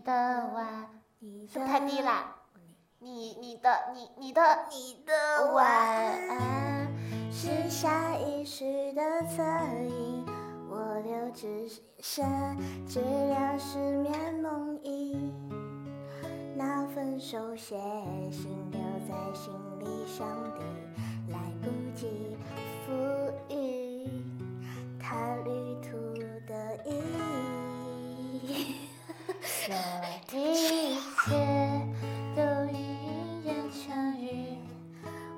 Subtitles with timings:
[0.00, 2.36] 的晚，你是太低啦？
[2.98, 5.66] 你你的你你的你的晚
[6.28, 6.88] 安
[7.32, 9.42] 是下意识的侧
[9.88, 10.26] 影，
[10.70, 11.68] 我留只
[12.00, 12.24] 剩
[12.86, 15.32] 治疗失眠梦呓。
[16.56, 17.78] 那份手写
[18.30, 19.52] 信留在心
[29.70, 31.30] 这一切
[32.34, 32.42] 都
[32.72, 34.58] 一言成语。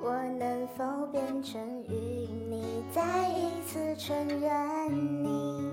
[0.01, 2.27] 我能否变成云？
[2.51, 5.71] 你再一次承认你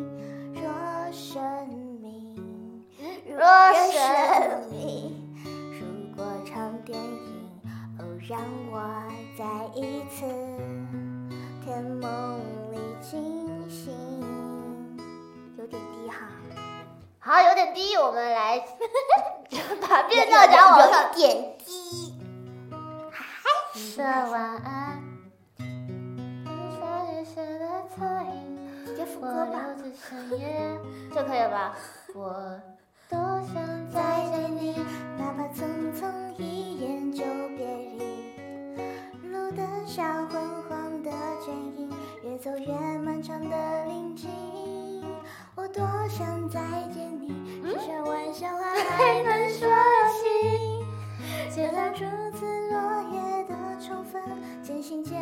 [0.53, 0.63] 若
[1.11, 1.41] 生
[2.01, 2.83] 命，
[3.25, 3.39] 若
[3.91, 5.15] 生命。
[5.71, 7.49] 如果场电影，
[7.97, 8.39] 哦，让
[8.71, 8.77] 我
[9.37, 10.25] 再一次
[17.97, 18.63] 我们来
[19.81, 21.11] 把变调讲往上。
[21.13, 22.13] 点低。
[23.75, 25.03] 你的晚安。
[28.85, 29.51] 直接副我歌吧。
[29.77, 30.77] 留至深夜，
[31.13, 31.75] 这可以了吧？
[32.15, 32.59] 我
[33.09, 33.17] 多
[33.53, 34.75] 想再再见你，，
[35.17, 35.57] 哪怕匆
[35.93, 36.01] 匆
[36.37, 37.23] 一眼就
[37.55, 37.65] 别
[37.97, 37.99] 离。
[39.31, 41.11] 路灯下昏黄的
[41.45, 41.91] 剪影，
[42.23, 44.29] 越走越漫长的林径。
[45.55, 46.59] 我多想再
[46.93, 47.08] 见
[48.39, 48.63] 小话
[48.95, 49.67] 还能说
[50.15, 50.85] 起，
[51.53, 52.05] 结了初
[52.37, 52.79] 次落
[53.11, 53.53] 叶的
[53.85, 54.23] 重分，
[54.63, 55.18] 渐行渐。